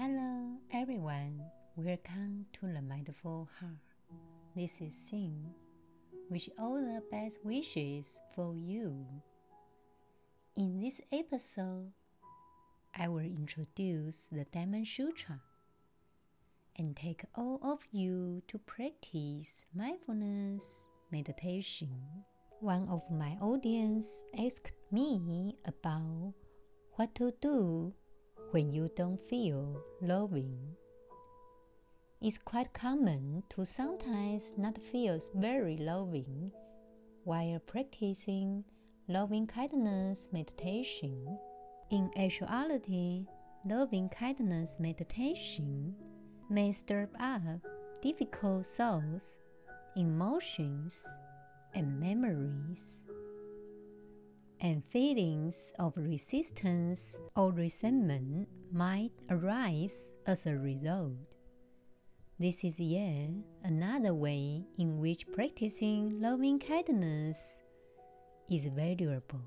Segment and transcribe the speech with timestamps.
[0.00, 1.42] Hello, everyone.
[1.74, 3.82] Welcome to the Mindful Heart.
[4.54, 5.34] This is Xin.
[6.30, 9.04] Wish all the best wishes for you.
[10.56, 11.90] In this episode,
[12.94, 15.40] I will introduce the Diamond Sutra
[16.76, 21.90] and take all of you to practice mindfulness meditation.
[22.60, 26.34] One of my audience asked me about
[26.94, 27.92] what to do
[28.50, 30.58] when you don't feel loving.
[32.20, 36.52] It's quite common to sometimes not feel very loving
[37.24, 38.64] while practicing
[39.06, 41.38] loving kindness meditation.
[41.90, 43.26] In actuality,
[43.64, 45.94] loving kindness meditation
[46.50, 47.42] may stir up
[48.02, 49.36] difficult thoughts,
[49.96, 51.04] emotions,
[51.74, 53.07] and memories
[54.60, 61.16] and feelings of resistance or resentment might arise as a result.
[62.38, 63.30] This is yet
[63.64, 67.62] another way in which practicing loving kindness
[68.50, 69.42] is valuable.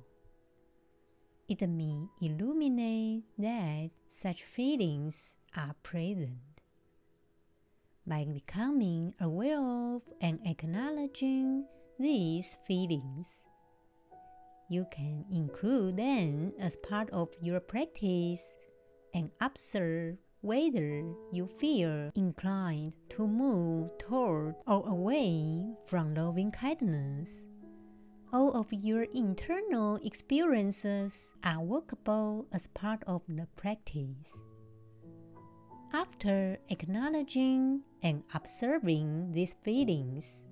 [1.47, 6.39] It may illuminate that such feelings are present.
[8.07, 11.65] By becoming aware of and acknowledging
[11.99, 13.45] these feelings,
[14.71, 18.55] you can include them as part of your practice
[19.13, 27.45] and observe whether you feel inclined to move toward or away from loving kindness.
[28.31, 34.41] All of your internal experiences are workable as part of the practice.
[35.91, 40.47] After acknowledging and observing these feelings,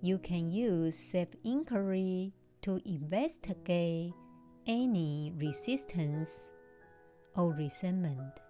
[0.00, 2.32] you can use self inquiry
[2.66, 4.12] to investigate
[4.66, 6.50] any resistance
[7.36, 8.40] or resentment.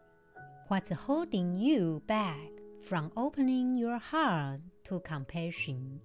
[0.68, 2.48] What's holding you back
[2.88, 6.00] from opening your heart to compassion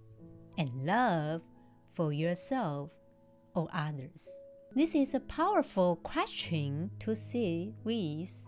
[0.58, 1.42] and love
[1.94, 2.90] for yourself
[3.56, 4.30] or others?
[4.76, 8.46] This is a powerful question to sit with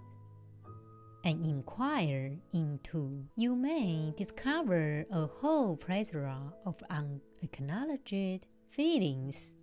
[1.23, 3.23] and inquire into.
[3.37, 9.53] You may discover a whole plethora of unacknowledged feelings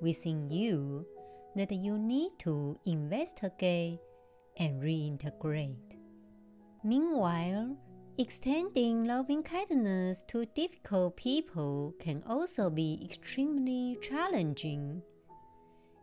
[0.00, 1.06] within you
[1.54, 3.98] that you need to investigate
[4.58, 5.98] and reintegrate.
[6.84, 7.76] Meanwhile,
[8.18, 15.02] extending loving kindness to difficult people can also be extremely challenging.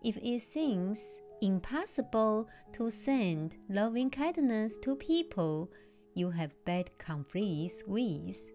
[0.03, 5.71] If it seems impossible to send loving kindness to people
[6.15, 8.51] you have bad conflicts with,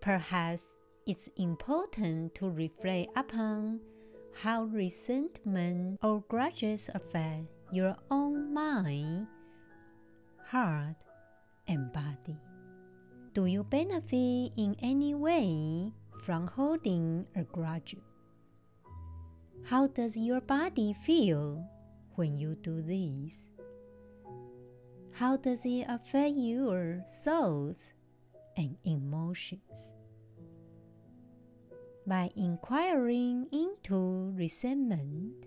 [0.00, 0.77] perhaps
[1.08, 3.80] it's important to reflect upon
[4.42, 9.26] how resentment or grudges affect your own mind,
[10.44, 10.96] heart,
[11.66, 12.36] and body.
[13.32, 15.90] Do you benefit in any way
[16.24, 17.96] from holding a grudge?
[19.64, 21.64] How does your body feel
[22.16, 23.48] when you do this?
[25.12, 27.92] How does it affect your thoughts
[28.58, 29.97] and emotions?
[32.08, 35.44] By inquiring into resentment.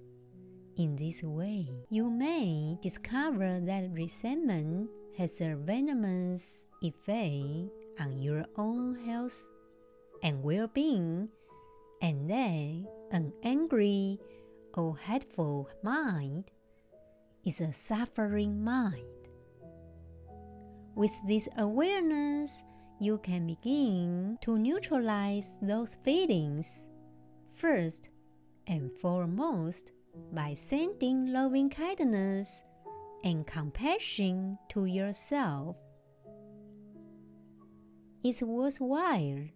[0.77, 8.95] In this way, you may discover that resentment has a venomous effect on your own
[9.05, 9.49] health
[10.21, 11.29] and well being,
[12.01, 14.19] and that an angry
[14.75, 16.45] or hateful mind
[17.43, 19.01] is a suffering mind.
[20.95, 22.61] With this awareness,
[23.01, 26.87] you can begin to neutralize those feelings
[27.55, 28.09] first
[28.67, 29.91] and foremost
[30.31, 32.63] by sending loving kindness
[33.23, 35.79] and compassion to yourself.
[38.23, 39.49] It's worthwhile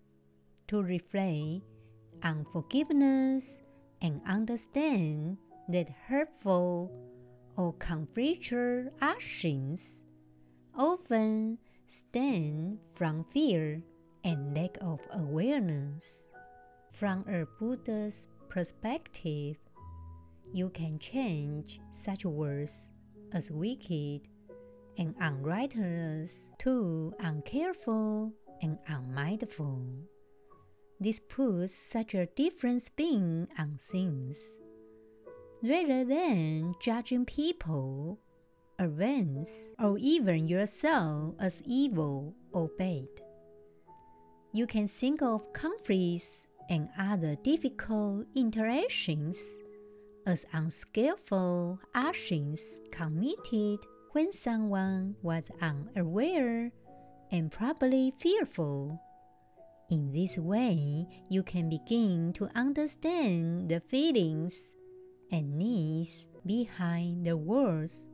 [0.69, 1.61] to reflect
[2.23, 3.61] on forgiveness
[4.01, 5.37] and understand
[5.69, 6.91] that hurtful
[7.55, 10.03] or conflictual actions
[10.73, 13.81] often stem from fear
[14.23, 16.27] and lack of awareness.
[16.91, 19.57] From a Buddha's perspective,
[20.53, 22.89] you can change such words
[23.33, 24.21] as wicked
[24.97, 29.85] and unrighteous to uncareful and unmindful.
[30.99, 34.51] This puts such a different spin on things.
[35.61, 38.17] Rather than judging people
[38.79, 43.07] events, or even yourself as evil or bad.
[44.53, 49.59] You can think of conflicts and other difficult interactions
[50.25, 53.79] as unskillful actions committed
[54.13, 56.71] when someone was unaware
[57.31, 58.99] and probably fearful.
[59.91, 64.73] In this way, you can begin to understand the feelings
[65.31, 68.07] and needs behind the words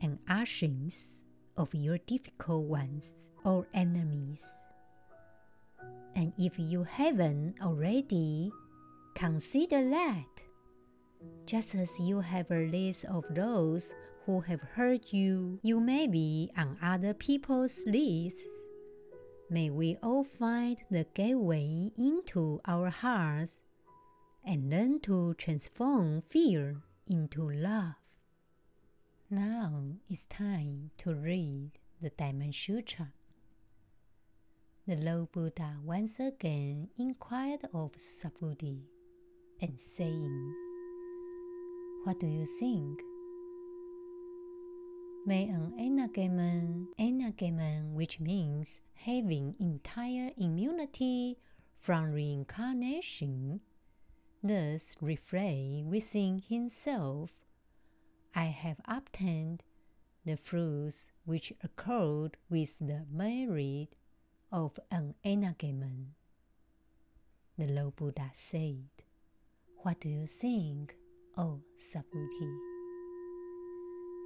[0.00, 1.24] and actions
[1.56, 4.54] of your difficult ones or enemies.
[6.14, 8.50] And if you haven't already,
[9.14, 10.42] consider that.
[11.46, 13.94] Just as you have a list of those
[14.24, 18.44] who have hurt you, you may be on other people's lists.
[19.48, 23.60] May we all find the gateway into our hearts
[24.44, 27.94] and learn to transform fear into love.
[29.28, 33.12] Now it's time to read the Diamond Sutra.
[34.86, 38.82] The Lord Buddha once again inquired of Subhuti
[39.60, 40.54] and saying,
[42.04, 43.00] What do you think?
[45.26, 51.36] May an enlightenment, enlightenment which means having entire immunity
[51.80, 53.60] from reincarnation,
[54.40, 57.32] thus reflect within himself,
[58.36, 59.62] I have obtained
[60.26, 63.88] the fruits which occurred with the merit
[64.52, 66.08] of an enlightenment.
[67.56, 68.90] The Lord Buddha said,
[69.78, 70.94] What do you think,
[71.38, 72.58] O Subhuti?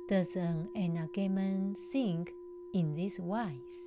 [0.09, 2.33] Does an enlightenment think
[2.75, 3.79] in this wise?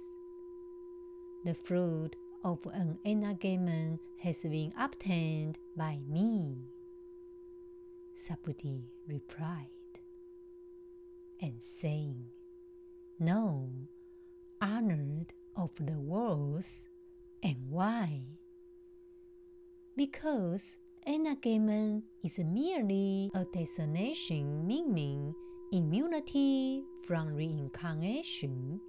[1.44, 2.16] The fruit
[2.46, 6.60] of an enlightenment has been obtained by me.
[8.16, 9.68] Subhuti replied,
[11.42, 12.26] and saying,
[13.20, 13.70] No,
[14.62, 16.88] honored of the worlds,
[17.42, 18.22] and why?
[19.96, 25.36] Because enlightenment is merely a destination meaning
[25.72, 28.80] immunity from reincarnation.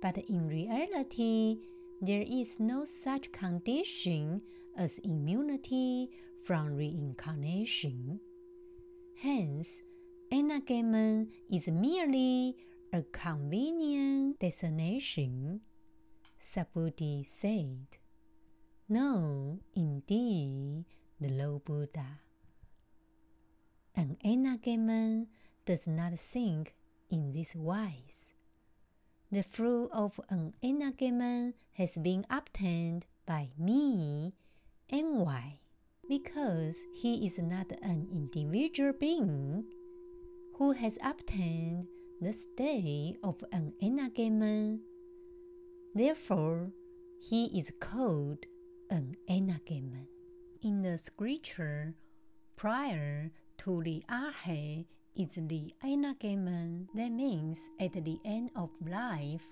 [0.00, 1.58] But in reality,
[2.00, 4.42] there is no such condition
[4.76, 6.10] as immunity
[6.44, 8.20] from reincarnation.
[9.14, 9.82] Hence,
[10.30, 12.56] enlightenment is merely
[12.92, 15.60] a convenient destination.
[16.40, 17.98] Subhuti said,
[18.88, 20.84] No, indeed,
[21.20, 22.20] the Lord Buddha.
[23.94, 24.16] An
[25.64, 26.74] does not think
[27.10, 28.32] in this wise.
[29.32, 30.54] The fruit of an
[31.72, 34.34] has been obtained by me,
[34.88, 35.58] and why?
[36.08, 39.64] Because he is not an individual being
[40.58, 41.86] who has obtained
[42.20, 44.80] the state of an enlightenment.
[45.94, 46.70] Therefore,
[47.20, 48.46] he is called
[48.90, 50.08] an enlightenment.
[50.62, 51.94] In the scripture,
[52.56, 56.88] prior to the arhat is the enlightenment.
[56.94, 59.44] That means at the end of life,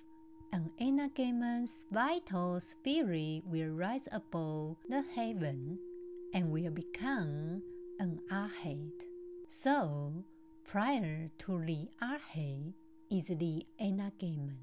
[0.53, 5.79] an enlightenment's vital spirit will rise above the heaven
[6.33, 7.61] and will become
[7.99, 9.05] an arhat.
[9.49, 10.25] So,
[10.65, 12.73] prior to the arhat
[13.11, 14.59] is the enlightenment.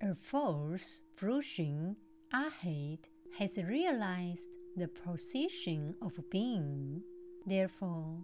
[0.00, 1.96] A false fruition
[2.32, 3.08] arhat
[3.38, 7.02] has realized the position of being.
[7.46, 8.18] Therefore,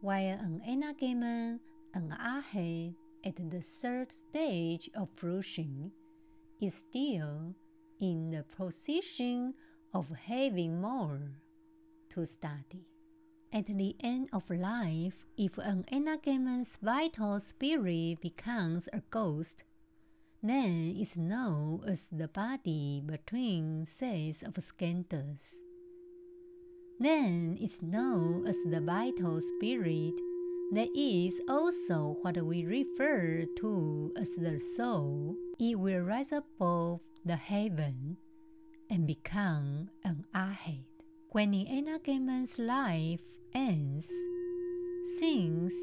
[0.00, 1.60] while an enlightenment,
[1.94, 2.94] an arhat
[3.24, 5.90] at the third stage of fruition
[6.60, 7.54] is still
[8.00, 9.54] in the position
[9.92, 11.20] of having more
[12.10, 12.86] to study.
[13.52, 19.64] At the end of life, if an enlightenment's vital spirit becomes a ghost,
[20.42, 25.54] then it's known as the body between sets of skandhas.
[26.98, 30.14] Then it's known as the vital spirit.
[30.72, 35.36] That is also what we refer to as the soul.
[35.60, 38.16] It will rise above the heaven
[38.90, 40.95] and become an arhat.
[41.30, 43.20] When the enlightenment's life
[43.54, 44.12] ends,
[45.18, 45.74] since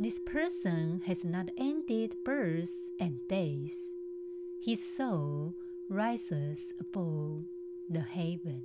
[0.00, 3.76] this person has not ended births and death,
[4.64, 5.54] his soul
[5.88, 7.44] rises above
[7.88, 8.62] the heaven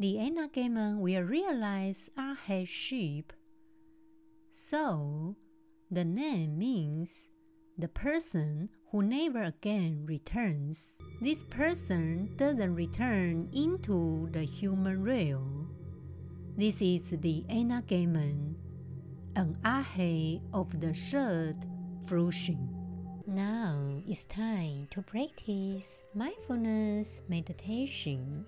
[0.00, 3.36] the enlightenment will realize arhatship.
[4.50, 5.36] So,
[5.90, 7.29] the name means
[7.80, 10.94] the person who never again returns.
[11.22, 15.74] This person doesn't return into the human realm.
[16.56, 18.58] This is the enlightenment,
[19.34, 21.56] an arhat of the third
[22.04, 22.68] fruition.
[23.26, 28.44] Now it's time to practice mindfulness meditation.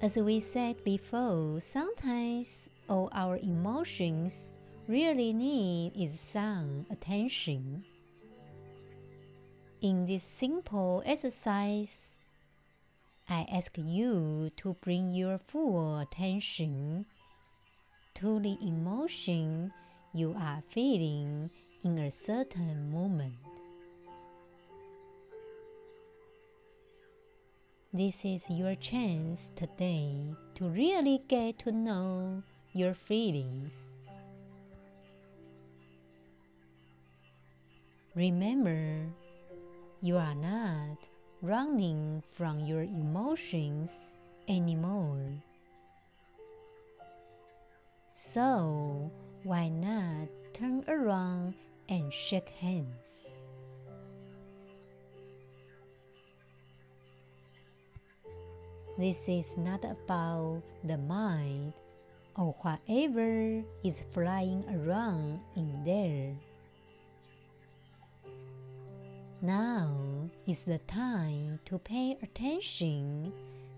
[0.00, 4.52] As we said before, sometimes all our emotions
[4.88, 7.84] really need is some attention.
[9.82, 12.14] In this simple exercise,
[13.28, 17.04] I ask you to bring your full attention
[18.14, 19.72] to the emotion
[20.14, 21.50] you are feeling
[21.84, 23.34] in a certain moment.
[27.92, 32.42] This is your chance today to really get to know
[32.72, 33.97] your feelings.
[38.18, 39.06] Remember,
[40.02, 41.06] you are not
[41.40, 45.38] running from your emotions anymore.
[48.10, 49.12] So,
[49.44, 51.54] why not turn around
[51.88, 53.30] and shake hands?
[58.98, 61.72] This is not about the mind
[62.34, 66.34] or whatever is flying around in there.
[69.40, 73.32] Now is the time to pay attention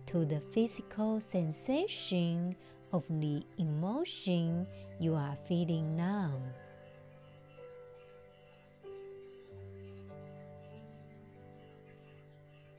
[0.07, 2.57] to the physical sensation
[2.95, 4.67] of the emotion
[4.99, 6.33] you are feeling now.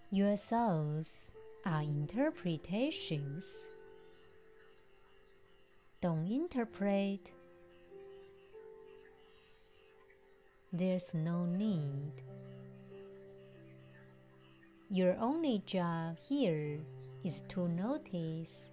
[0.09, 1.31] Your thoughts
[1.63, 3.45] are interpretations.
[6.01, 7.31] Don't interpret.
[10.73, 12.11] There's no need.
[14.93, 16.77] Your only job here
[17.23, 18.69] is to notice.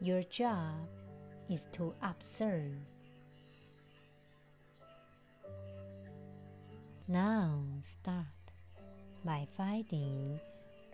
[0.00, 0.90] Your job
[1.48, 2.74] is to observe.
[7.06, 8.26] Now start
[9.24, 10.40] by finding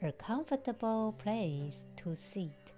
[0.03, 2.76] a comfortable place to sit.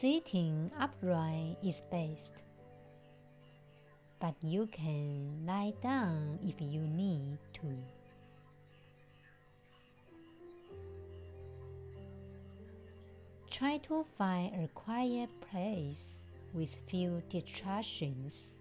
[0.00, 2.32] Sitting upright is best,
[4.18, 7.76] but you can lie down if you need to.
[13.50, 16.20] Try to find a quiet place
[16.54, 18.54] with few distractions.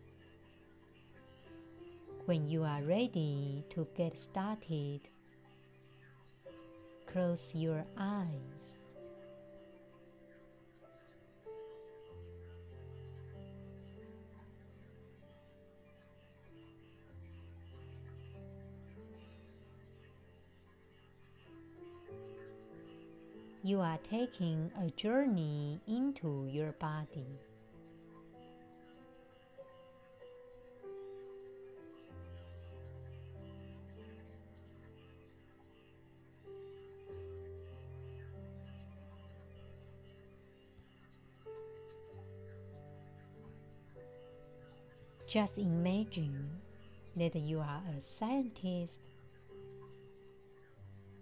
[2.26, 5.08] When you are ready to get started,
[7.08, 8.79] close your eyes.
[23.70, 27.28] You are taking a journey into your body.
[45.28, 46.50] Just imagine
[47.16, 49.00] that you are a scientist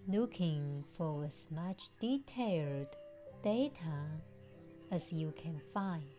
[0.08, 2.88] looking for as much detailed
[3.44, 4.08] data
[4.92, 6.17] as you can find.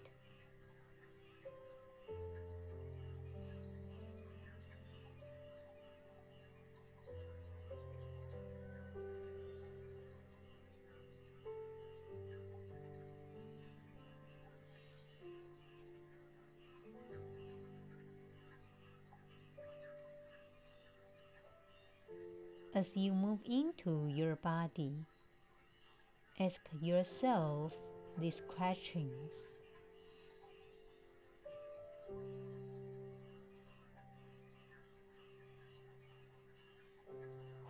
[22.78, 24.92] As you move into your body,
[26.38, 27.74] ask yourself
[28.16, 29.34] these questions.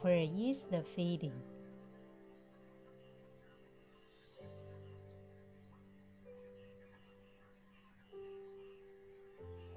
[0.02, 1.40] Where is the feeling?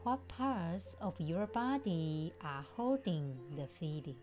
[0.03, 4.19] What parts of your body are holding the feeling?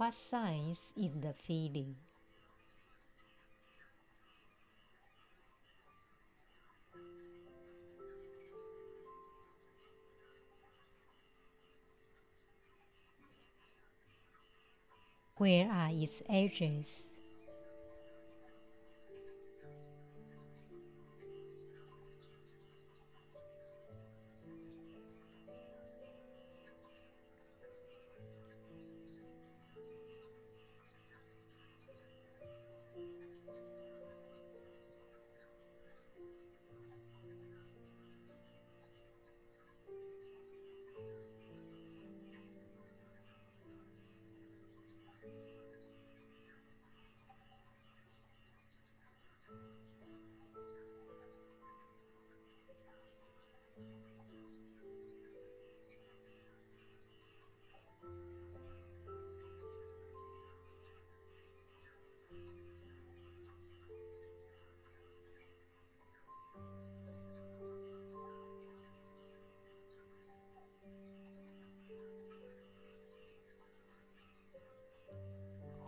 [0.00, 1.94] What science is the feeling?
[15.36, 17.12] Where are its edges?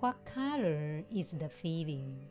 [0.03, 2.27] What color is the feeling?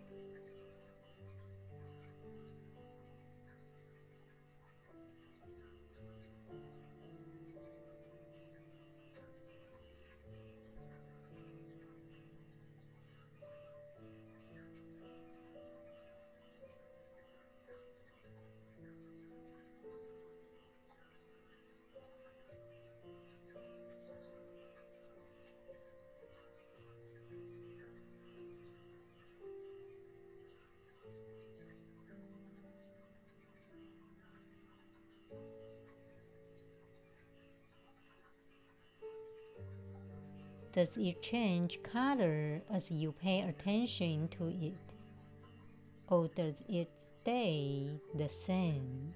[40.73, 44.73] Does it change color as you pay attention to it?
[46.07, 46.89] Or does it
[47.21, 49.13] stay the same?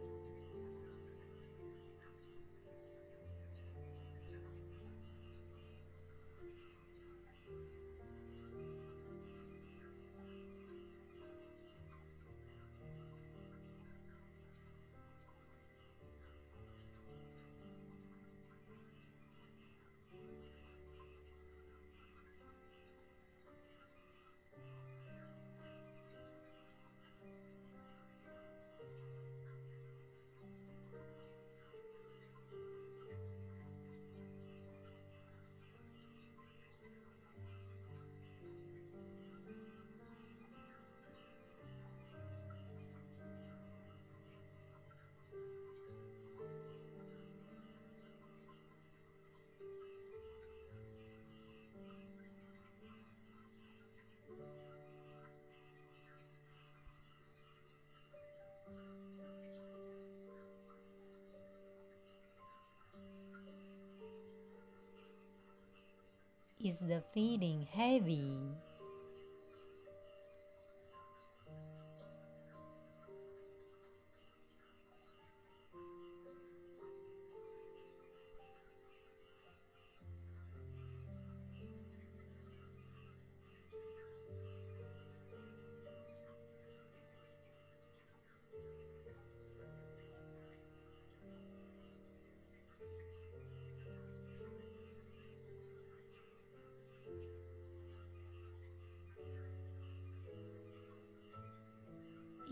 [66.65, 68.57] Is the feeling heavy?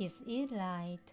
[0.04, 1.12] Is it light?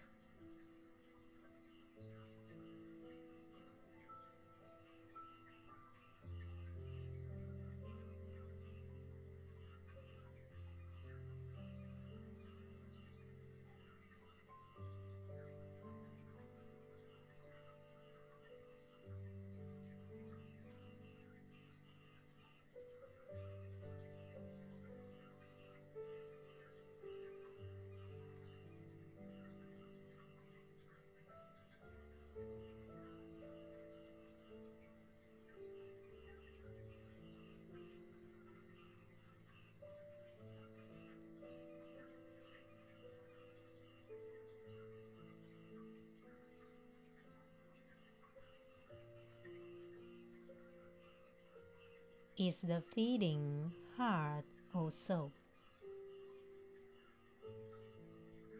[52.41, 55.35] Is the feeling hard or soft?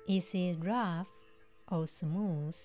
[0.08, 1.08] Is it rough
[1.68, 2.56] or smooth?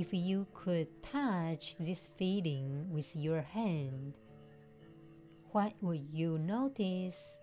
[0.00, 4.14] If you could touch this feeling with your hand,
[5.52, 7.36] what would you notice?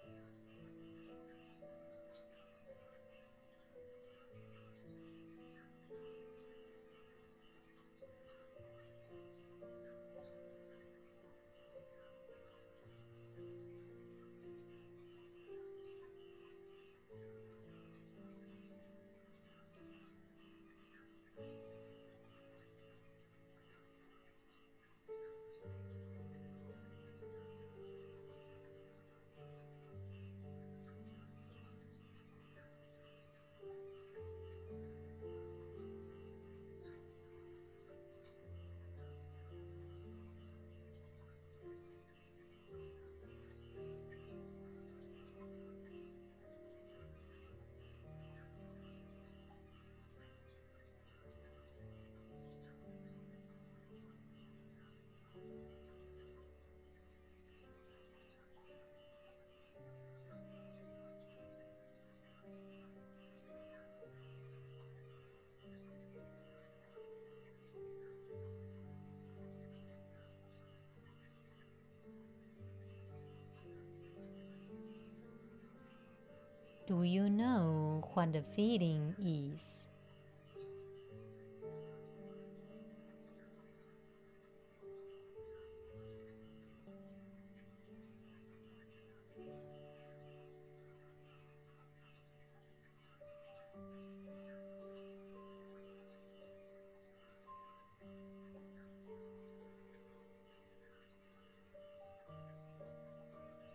[76.87, 79.83] Do you know what the feeling is?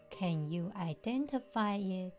[0.09, 2.15] Can you identify it?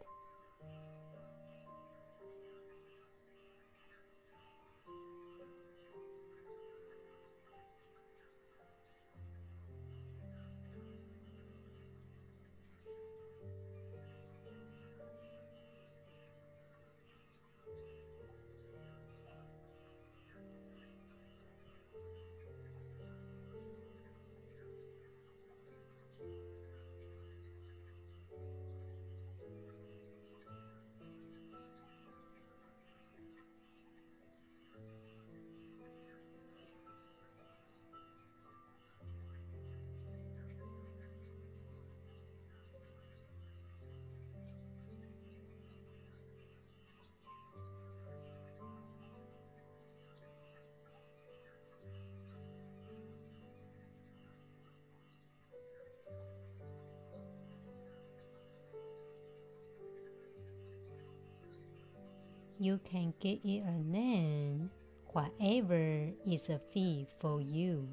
[62.64, 64.70] You can give it a name,
[65.08, 67.86] whatever is a fit for you.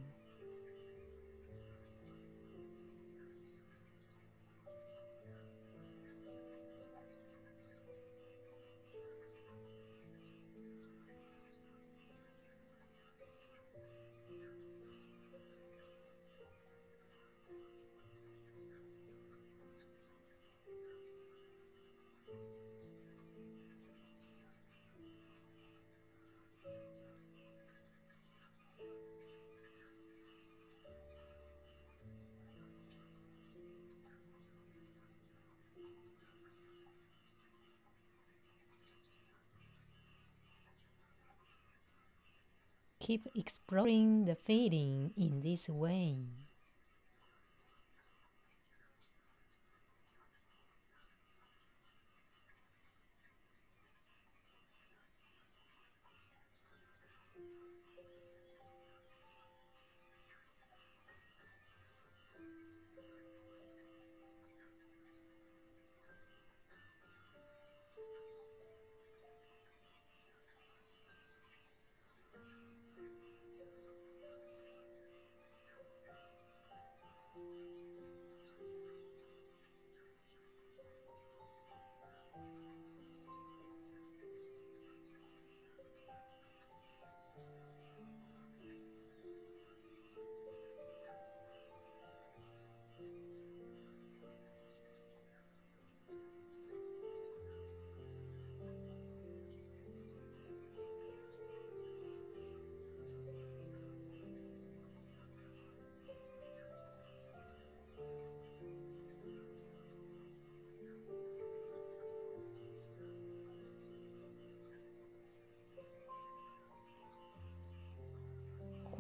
[43.01, 46.17] Keep exploring the feeling in this way.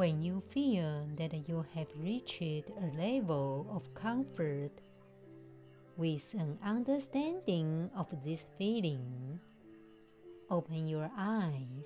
[0.00, 4.72] When you feel that you have reached a level of comfort
[5.98, 9.38] with an understanding of this feeling,
[10.48, 11.84] open your eyes.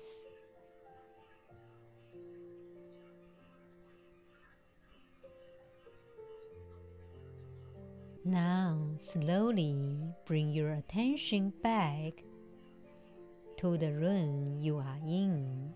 [8.23, 9.75] Now, slowly
[10.25, 12.23] bring your attention back
[13.57, 15.73] to the room you are in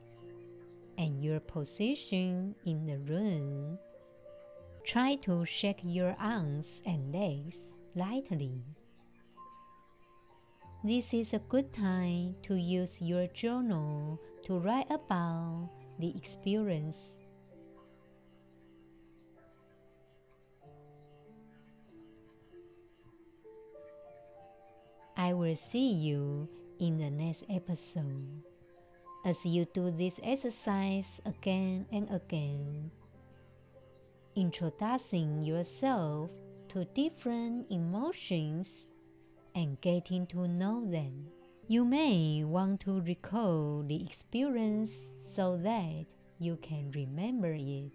[0.99, 3.79] and your position in the room.
[4.85, 7.59] Try to shake your arms and legs
[7.95, 8.61] lightly.
[10.83, 17.15] This is a good time to use your journal to write about the experience.
[25.15, 26.47] I will see you
[26.79, 28.48] in the next episode.
[29.25, 32.89] As you do this exercise again and again,
[34.35, 36.29] introducing yourself
[36.69, 38.87] to different emotions
[39.53, 41.27] and getting to know them.
[41.67, 46.05] You may want to recall the experience so that
[46.39, 47.91] you can remember it.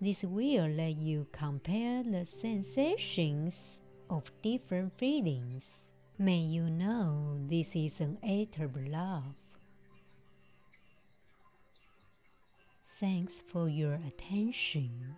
[0.00, 5.85] This will let you compare the sensations of different feelings.
[6.18, 8.16] May you know this is an
[8.58, 9.34] of love.
[12.86, 15.16] Thanks for your attention.